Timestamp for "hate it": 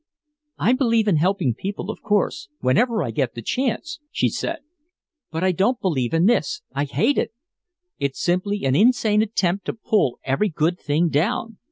6.85-7.33